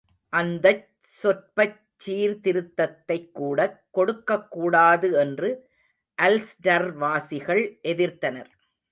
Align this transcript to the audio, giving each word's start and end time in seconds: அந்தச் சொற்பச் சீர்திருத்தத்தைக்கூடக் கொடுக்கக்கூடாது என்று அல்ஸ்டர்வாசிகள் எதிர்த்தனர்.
அந்தச் 0.33 0.85
சொற்பச் 1.17 1.77
சீர்திருத்தத்தைக்கூடக் 2.05 3.75
கொடுக்கக்கூடாது 3.91 5.13
என்று 5.19 5.49
அல்ஸ்டர்வாசிகள் 6.17 7.63
எதிர்த்தனர். 7.83 8.51